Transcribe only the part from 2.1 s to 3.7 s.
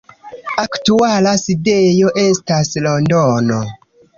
estas Londono.